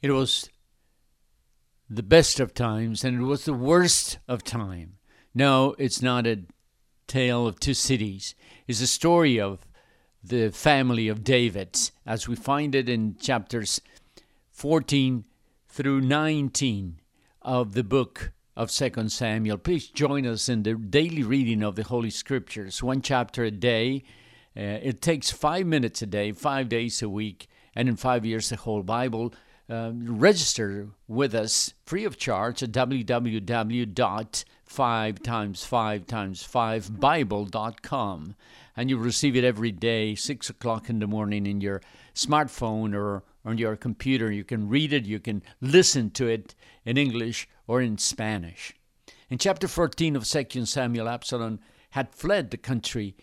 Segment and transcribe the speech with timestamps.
[0.00, 0.48] It was
[1.90, 4.98] the best of times and it was the worst of time.
[5.34, 6.44] No, it's not a
[7.06, 8.34] tale of two cities.
[8.66, 9.66] It's a story of
[10.22, 11.76] the family of David
[12.06, 13.80] as we find it in chapters
[14.52, 15.24] 14
[15.68, 17.00] through 19
[17.42, 19.58] of the book of 2 Samuel.
[19.58, 24.02] Please join us in the daily reading of the Holy Scriptures, one chapter a day.
[24.56, 28.48] Uh, it takes five minutes a day, five days a week, and in five years,
[28.48, 29.32] the whole Bible.
[29.70, 38.34] Uh, register with us free of charge at www.5 times 5 times 5 bible.com
[38.74, 41.82] and you'll receive it every day 6 o'clock in the morning in your
[42.14, 44.32] smartphone or on your computer.
[44.32, 46.54] You can read it you can listen to it
[46.86, 48.72] in english or in spanish.
[49.28, 53.16] In chapter 14 of 2 samuel absalom had fled the country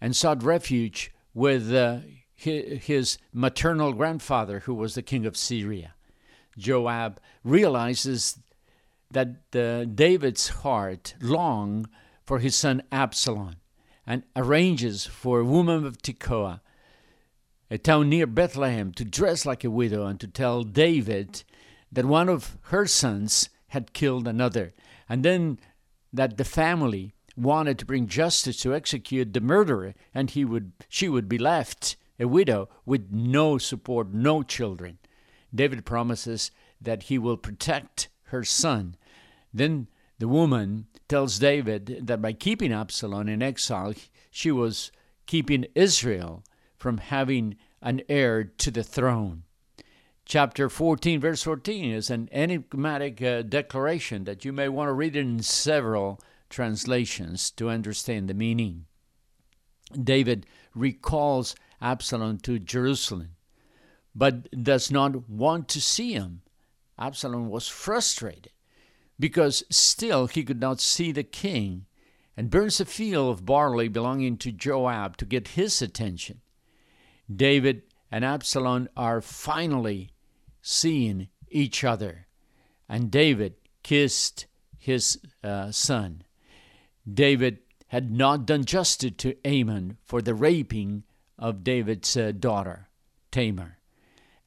[0.00, 2.02] and sought refuge with uh,
[2.36, 5.94] his maternal grandfather, who was the king of Syria.
[6.58, 8.38] Joab realizes
[9.10, 11.88] that uh, David's heart longed
[12.24, 13.56] for his son Absalom
[14.06, 16.60] and arranges for a woman of Tekoa,
[17.70, 21.42] a town near Bethlehem, to dress like a widow and to tell David
[21.90, 24.74] that one of her sons had killed another,
[25.08, 25.58] and then
[26.12, 31.08] that the family wanted to bring justice to execute the murderer, and he would she
[31.08, 34.98] would be left a widow with no support, no children.
[35.54, 36.50] David promises
[36.80, 38.96] that he will protect her son.
[39.52, 43.94] Then the woman tells David that by keeping Absalom in exile,
[44.30, 44.90] she was
[45.26, 46.42] keeping Israel
[46.76, 49.42] from having an heir to the throne.
[50.24, 55.14] Chapter 14, verse 14 is an enigmatic uh, declaration that you may want to read
[55.14, 58.86] in several translations to understand the meaning.
[59.92, 63.30] David recalls Absalom to Jerusalem,
[64.14, 66.42] but does not want to see him.
[66.98, 68.52] Absalom was frustrated
[69.18, 71.86] because still he could not see the king
[72.36, 76.40] and burns a field of barley belonging to Joab to get his attention.
[77.34, 80.10] David and Absalom are finally
[80.62, 82.26] seeing each other,
[82.88, 84.46] and David kissed
[84.78, 86.22] his uh, son.
[87.10, 87.58] David
[87.88, 91.04] had not done justice to Amnon for the raping
[91.38, 92.88] of David's uh, daughter,
[93.30, 93.78] Tamar,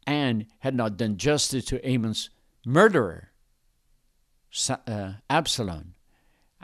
[0.08, 2.30] and had not done justice to Amnon's
[2.66, 3.32] murderer,
[4.70, 5.94] uh, Absalom.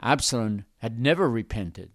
[0.00, 1.92] Absalom had never repented.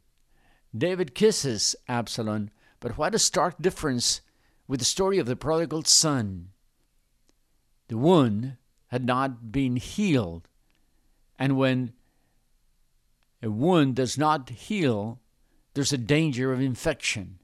[0.75, 2.49] David kisses Absalom,
[2.79, 4.21] but what a stark difference
[4.67, 6.49] with the story of the prodigal son.
[7.89, 8.55] The wound
[8.87, 10.47] had not been healed,
[11.37, 11.91] and when
[13.43, 15.19] a wound does not heal,
[15.73, 17.39] there's a danger of infection.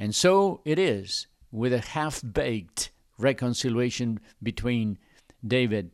[0.00, 4.96] And so it is with a half baked reconciliation between
[5.46, 5.90] David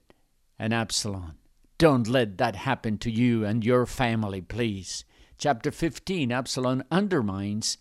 [0.60, 1.38] and Absalom.
[1.76, 5.04] Don't let that happen to you and your family, please.
[5.38, 7.78] Chapter 15 Absalom undermines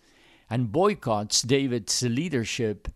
[0.50, 2.88] and boycotts David's leadership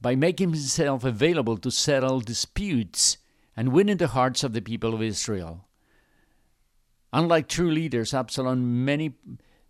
[0.00, 3.18] by making himself available to settle disputes
[3.56, 5.68] and winning the hearts of the people of Israel.
[7.12, 9.12] Unlike true leaders, Absalom, many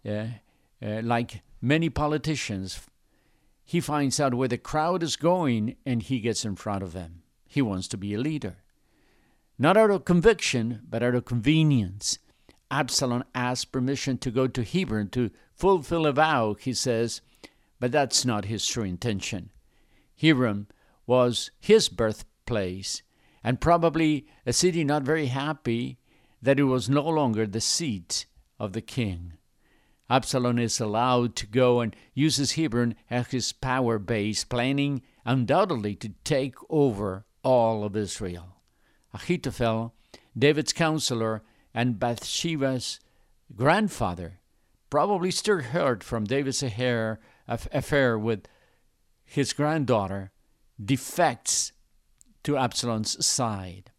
[0.09, 0.25] uh,
[0.83, 2.81] uh, like many politicians,
[3.65, 7.23] he finds out where the crowd is going and he gets in front of them.
[7.47, 8.57] He wants to be a leader.
[9.59, 12.19] Not out of conviction, but out of convenience.
[12.71, 17.21] Absalom asks permission to go to Hebron to fulfill a vow, he says,
[17.79, 19.51] but that's not his true intention.
[20.21, 20.69] Hebron
[21.07, 23.03] was his birthplace,
[23.45, 25.99] and probably a city not very happy
[26.41, 28.27] that it was no longer the seat
[28.59, 29.35] of the king.
[30.13, 36.11] Absalom is allowed to go and uses Hebron as his power base, planning undoubtedly to
[36.23, 38.57] take over all of Israel.
[39.15, 39.95] Ahithophel,
[40.37, 43.01] David's counselor and Bathsheba's
[43.57, 44.41] grandfather,
[44.91, 47.19] probably still heard from David's affair,
[47.49, 48.47] affair with
[49.25, 50.31] his granddaughter,
[50.79, 51.73] defects
[52.45, 53.91] to Absalom's side.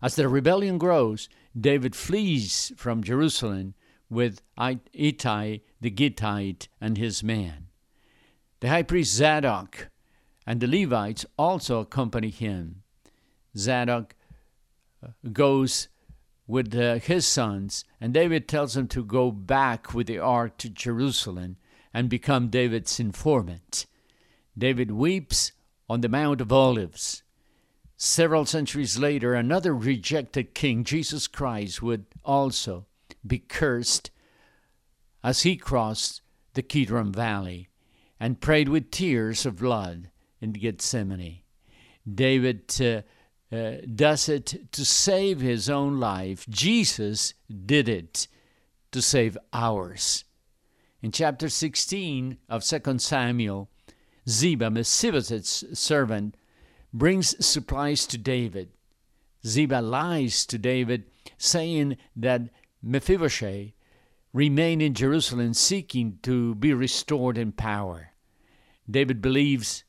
[0.00, 1.28] As the rebellion grows,
[1.60, 3.74] David flees from Jerusalem
[4.10, 7.66] with Ittai the Gittite and his men.
[8.60, 9.90] The high priest Zadok
[10.46, 12.82] and the Levites also accompany him.
[13.56, 14.14] Zadok
[15.02, 15.88] uh, goes
[16.46, 20.68] with uh, his sons, and David tells him to go back with the ark to
[20.68, 21.56] Jerusalem
[21.92, 23.86] and become David's informant.
[24.56, 25.52] David weeps
[25.88, 27.22] on the Mount of Olives.
[27.96, 32.86] Several centuries later, another rejected king, Jesus Christ, would also
[33.26, 34.10] be cursed
[35.22, 36.20] as he crossed
[36.54, 37.68] the Kidron Valley
[38.20, 40.10] and prayed with tears of blood
[40.40, 41.40] in Gethsemane.
[42.12, 43.02] David uh,
[43.54, 46.46] uh, does it to save his own life.
[46.48, 47.34] Jesus
[47.66, 48.28] did it
[48.92, 50.24] to save ours.
[51.02, 53.68] In chapter 16 of 2 Samuel,
[54.28, 56.36] Ziba, Mephibosheth's servant,
[56.92, 58.70] brings supplies to David.
[59.46, 61.04] Ziba lies to David,
[61.36, 62.48] saying that
[62.84, 63.72] Mephibosheth
[64.32, 68.10] remained in Jerusalem seeking to be restored in power.
[68.90, 69.84] David believes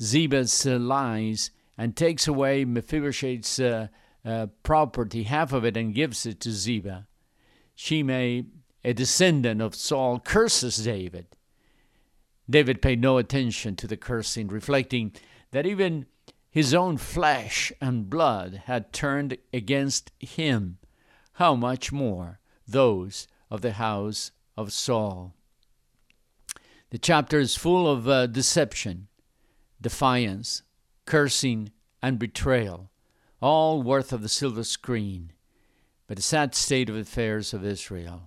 [0.00, 3.88] Ziba's uh, lies and takes away Mephibosheth's uh,
[4.24, 7.06] uh, property, half of it, and gives it to Ziba.
[7.74, 8.44] Shimei,
[8.84, 11.26] a descendant of Saul, curses David.
[12.48, 15.12] David paid no attention to the cursing, reflecting
[15.52, 16.06] that even
[16.50, 20.78] his own flesh and blood had turned against him.
[21.40, 22.38] How much more
[22.68, 25.32] those of the house of Saul?
[26.90, 29.08] The chapter is full of uh, deception,
[29.80, 30.64] defiance,
[31.06, 31.70] cursing,
[32.02, 32.90] and betrayal,
[33.40, 35.32] all worth of the silver screen,
[36.06, 38.24] but the sad state of affairs of Israel.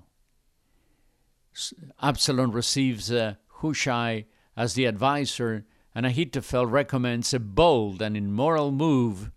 [2.02, 4.26] Absalom receives uh, Hushai
[4.58, 9.30] as the advisor, and Ahithophel recommends a bold and immoral move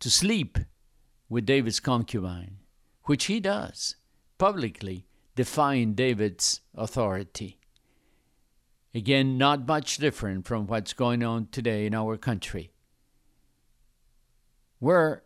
[0.00, 0.58] to sleep
[1.30, 2.58] with David's concubine,
[3.04, 3.96] which he does,
[4.38, 7.58] publicly defying David's authority.
[8.94, 12.70] Again, not much different from what's going on today in our country.
[14.78, 15.24] Where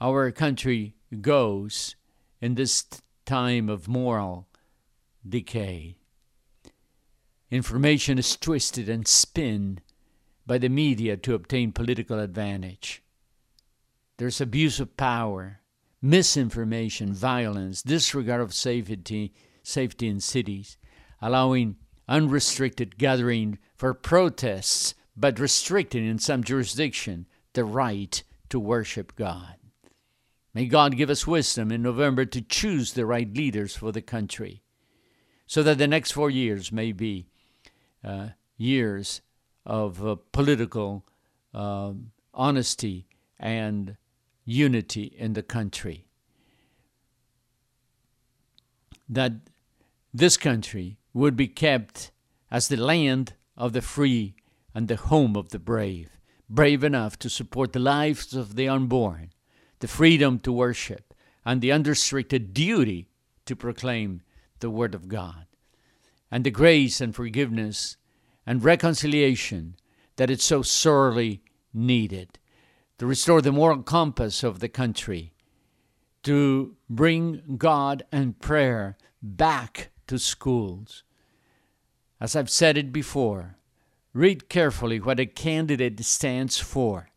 [0.00, 1.96] our country goes
[2.40, 2.84] in this
[3.24, 4.48] time of moral
[5.26, 5.96] decay.
[7.50, 9.78] Information is twisted and spun
[10.46, 13.02] by the media to obtain political advantage.
[14.18, 15.60] There's abuse of power,
[16.04, 20.76] misinformation, violence, disregard of safety, safety in cities,
[21.22, 27.24] allowing unrestricted gathering for protests, but restricting in some jurisdiction
[27.54, 29.56] the right to worship God.
[30.52, 34.62] May God give us wisdom in November to choose the right leaders for the country
[35.46, 37.28] so that the next four years may be
[38.04, 38.28] uh,
[38.58, 39.22] years
[39.64, 41.06] of uh, political
[41.54, 41.92] uh,
[42.34, 43.06] honesty
[43.38, 43.96] and
[44.44, 46.06] unity in the country.
[49.08, 49.32] That
[50.12, 52.10] this country would be kept
[52.50, 54.34] as the land of the free
[54.74, 56.10] and the home of the brave,
[56.48, 59.30] brave enough to support the lives of the unborn,
[59.80, 61.14] the freedom to worship,
[61.44, 63.08] and the unrestricted duty
[63.46, 64.22] to proclaim
[64.60, 65.46] the Word of God,
[66.30, 67.96] and the grace and forgiveness
[68.46, 69.76] and reconciliation
[70.16, 71.42] that is so sorely
[71.72, 72.38] needed,
[72.98, 75.32] to restore the moral compass of the country,
[76.22, 81.02] to bring God and prayer back to schools.
[82.20, 83.56] As I've said it before,
[84.12, 87.10] read carefully what a candidate stands for,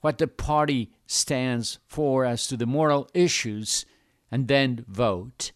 [0.00, 3.84] what the party stands for as to the moral issues,
[4.30, 5.52] and then vote.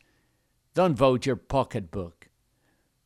[0.75, 2.29] Don't vote your pocketbook,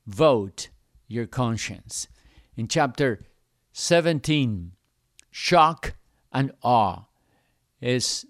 [0.07, 0.69] vote
[1.09, 2.09] your conscience.
[2.57, 3.25] In chapter
[3.73, 4.73] 17,
[5.31, 5.95] shock
[6.35, 7.05] and awe
[7.81, 8.27] is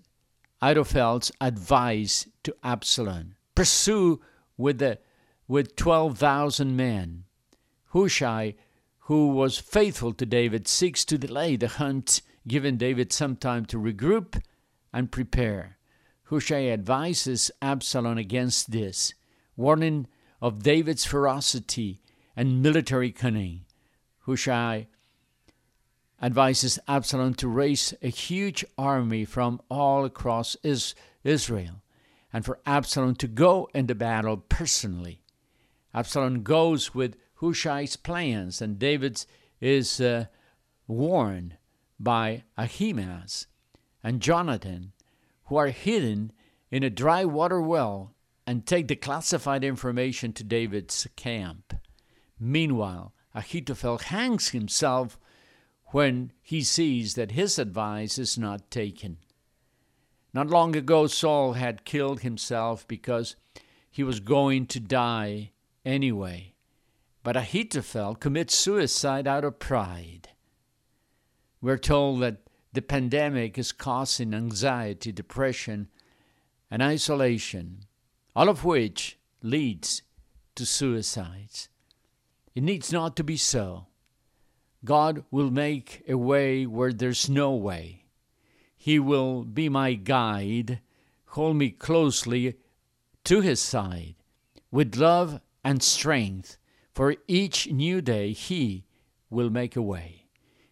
[0.61, 3.35] Ahithophel's advice to Absalom.
[3.55, 4.21] Pursue
[4.57, 4.99] with the
[5.47, 7.25] with 12,000 men.
[7.93, 8.55] Hushai,
[9.01, 13.79] who was faithful to David, seeks to delay the hunt, giving David some time to
[13.79, 14.43] regroup
[14.93, 15.79] and prepare.
[16.25, 19.13] Hushai advises Absalom against this,
[19.57, 20.07] warning
[20.41, 22.01] of David's ferocity
[22.35, 23.67] and military cunning.
[24.21, 24.89] Hushai
[26.25, 30.57] advises Absalom to raise a huge army from all across
[31.23, 31.83] Israel
[32.33, 35.21] and for Absalom to go into battle personally.
[35.93, 39.23] Absalom goes with Hushai's plans, and David
[39.61, 40.25] is uh,
[40.87, 41.59] warned
[42.01, 43.47] by Ahimaaz
[44.03, 44.93] and Jonathan,
[45.45, 46.33] who are hidden
[46.71, 48.15] in a dry water well
[48.47, 51.75] and take the classified information to David's camp.
[52.41, 55.19] Meanwhile, Ahithophel hangs himself
[55.89, 59.19] when he sees that his advice is not taken.
[60.33, 63.37] Not long ago, Saul had killed himself because
[63.91, 65.53] he was going to die
[65.85, 66.55] anyway.
[67.23, 70.31] But Ahithophel commits suicide out of pride.
[71.61, 72.39] We're told that
[72.73, 75.89] the pandemic is causing anxiety, depression,
[76.71, 77.85] and isolation,
[78.35, 80.03] all of which leads
[80.57, 81.69] to suicides.
[82.55, 83.87] It needs not to be so.
[84.85, 88.05] God will make a way where there's no way.
[88.77, 90.81] He will be my guide,
[91.27, 92.57] hold me closely
[93.25, 94.17] to his side.
[94.71, 96.59] With love and strength,
[96.93, 98.85] for each new day, he
[99.31, 100.25] will make a way.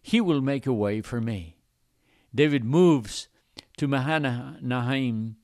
[0.03, 1.55] he will make a way for me.
[2.35, 3.29] David moves
[3.77, 5.37] to Mahanaim,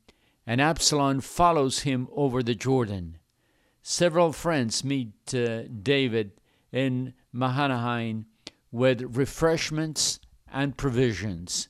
[0.45, 3.17] and Absalom follows him over the Jordan.
[3.81, 6.33] Several friends meet uh, David
[6.71, 8.25] in Mahanaim
[8.71, 10.19] with refreshments
[10.51, 11.69] and provisions.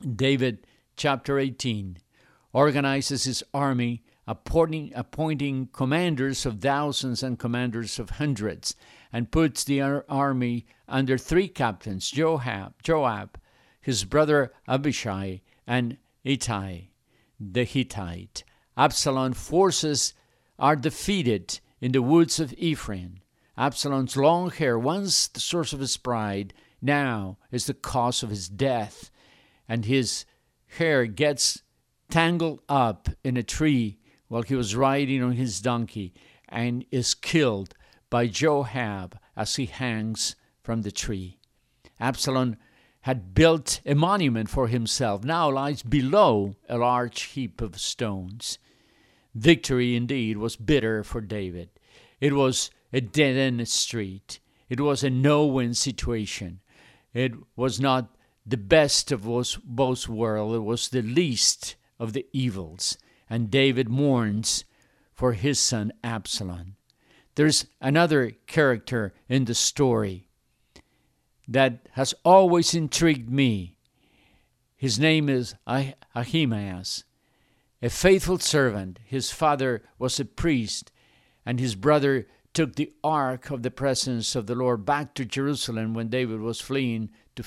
[0.00, 1.98] David, chapter 18,
[2.52, 8.74] organizes his army, appointing, appointing commanders of thousands and commanders of hundreds,
[9.12, 13.38] and puts the army under three captains Joab, Joab
[13.82, 16.92] his brother Abishai, and Ittai
[17.50, 18.44] the Hittite.
[18.76, 20.14] Absalom's forces
[20.58, 23.20] are defeated in the woods of Ephraim.
[23.56, 28.48] Absalom's long hair, once the source of his pride, now is the cause of his
[28.48, 29.10] death,
[29.68, 30.24] and his
[30.78, 31.62] hair gets
[32.10, 36.14] tangled up in a tree while he was riding on his donkey
[36.48, 37.74] and is killed
[38.10, 41.38] by Joab as he hangs from the tree.
[42.00, 42.56] Absalom
[43.02, 48.58] had built a monument for himself, now lies below a large heap of stones.
[49.34, 51.70] Victory indeed was bitter for David.
[52.20, 54.40] It was a dead end street.
[54.68, 56.60] It was a no win situation.
[57.14, 59.24] It was not the best of
[59.64, 62.98] both worlds, it was the least of the evils.
[63.30, 64.64] And David mourns
[65.12, 66.76] for his son Absalom.
[67.34, 70.28] There's another character in the story
[71.48, 73.76] that has always intrigued me.
[74.76, 77.04] His name is ah-, Ahimaaz,
[77.80, 78.98] a faithful servant.
[79.04, 80.92] His father was a priest,
[81.46, 85.94] and his brother took the ark of the presence of the Lord back to Jerusalem
[85.94, 87.44] when David was fleeing to,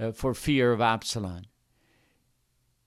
[0.00, 1.42] uh, for fear of Absalom.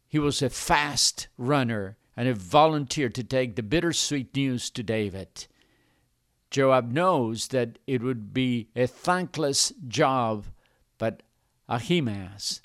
[0.08, 5.48] He was a fast runner and a volunteer to take the bittersweet news to David.
[6.50, 10.48] Joab knows that it would be a thankless job,
[10.98, 11.24] but
[11.70, 12.62] Ahimaaz,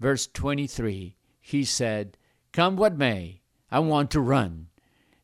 [0.00, 2.16] verse 23, he said,
[2.52, 4.68] Come what may, I want to run.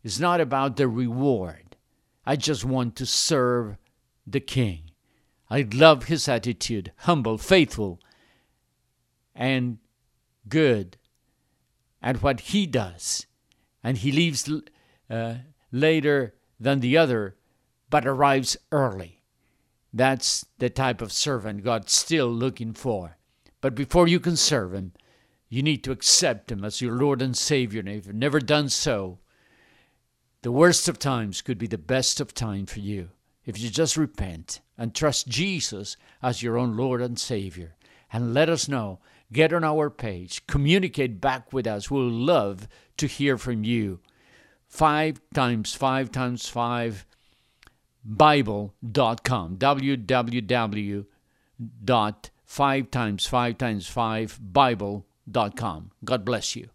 [0.05, 1.68] It's not about the reward.
[2.29, 3.79] I just want to serve
[4.27, 4.91] the king.
[5.49, 8.01] I love his attitude, humble, faithful,
[9.35, 9.79] and
[10.47, 10.99] good
[12.03, 13.25] at what he does.
[13.83, 14.47] And he leaves
[15.09, 15.37] uh,
[15.73, 17.37] later than the other
[17.89, 19.23] but arrives early.
[19.95, 23.17] That's the type of servant God's still looking for.
[23.63, 24.93] But before you can serve Him,
[25.49, 27.81] you need to accept Him as your Lord and Savior.
[27.81, 29.19] And if you've never done so,
[30.43, 33.11] the worst of times could be the best of time for you
[33.45, 37.77] if you just repent and trust Jesus as your own Lord and Savior.
[38.13, 39.01] And let us know.
[39.33, 41.91] Get on our page, communicate back with us.
[41.91, 44.01] We'll love to hear from you.
[44.67, 47.07] Five times five times five
[48.05, 51.07] bible.com www
[51.85, 56.69] dot five times five times five bible.com god bless you